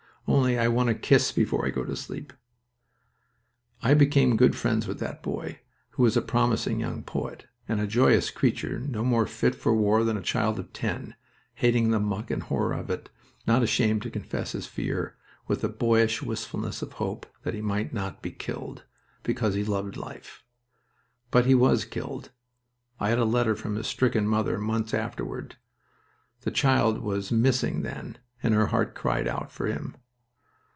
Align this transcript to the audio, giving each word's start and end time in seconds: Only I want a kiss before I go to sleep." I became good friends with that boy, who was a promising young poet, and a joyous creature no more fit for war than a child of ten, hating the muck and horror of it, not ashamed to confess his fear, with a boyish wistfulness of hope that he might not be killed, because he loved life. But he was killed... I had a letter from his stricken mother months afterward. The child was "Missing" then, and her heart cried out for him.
Only 0.27 0.57
I 0.57 0.69
want 0.69 0.87
a 0.87 0.95
kiss 0.95 1.33
before 1.33 1.65
I 1.65 1.71
go 1.71 1.83
to 1.83 1.95
sleep." 1.95 2.31
I 3.81 3.93
became 3.93 4.37
good 4.37 4.55
friends 4.55 4.87
with 4.87 4.99
that 4.99 5.21
boy, 5.21 5.59
who 5.91 6.03
was 6.03 6.15
a 6.15 6.21
promising 6.21 6.79
young 6.79 7.03
poet, 7.03 7.47
and 7.67 7.81
a 7.81 7.87
joyous 7.87 8.29
creature 8.29 8.79
no 8.79 9.03
more 9.03 9.25
fit 9.25 9.55
for 9.55 9.75
war 9.75 10.05
than 10.05 10.15
a 10.15 10.21
child 10.21 10.57
of 10.57 10.71
ten, 10.71 11.15
hating 11.55 11.89
the 11.89 11.99
muck 11.99 12.31
and 12.31 12.43
horror 12.43 12.71
of 12.71 12.89
it, 12.89 13.09
not 13.45 13.61
ashamed 13.61 14.03
to 14.03 14.09
confess 14.09 14.53
his 14.53 14.65
fear, 14.67 15.17
with 15.47 15.65
a 15.65 15.69
boyish 15.69 16.21
wistfulness 16.23 16.81
of 16.81 16.93
hope 16.93 17.25
that 17.43 17.55
he 17.55 17.61
might 17.61 17.91
not 17.93 18.21
be 18.21 18.31
killed, 18.31 18.85
because 19.23 19.55
he 19.55 19.65
loved 19.65 19.97
life. 19.97 20.45
But 21.29 21.45
he 21.45 21.55
was 21.55 21.83
killed... 21.83 22.29
I 23.01 23.09
had 23.09 23.19
a 23.19 23.25
letter 23.25 23.55
from 23.55 23.75
his 23.75 23.87
stricken 23.87 24.27
mother 24.27 24.57
months 24.59 24.93
afterward. 24.93 25.57
The 26.41 26.51
child 26.51 26.99
was 26.99 27.33
"Missing" 27.33 27.81
then, 27.81 28.17
and 28.41 28.53
her 28.53 28.67
heart 28.67 28.95
cried 28.95 29.27
out 29.27 29.51
for 29.51 29.65
him. 29.67 29.97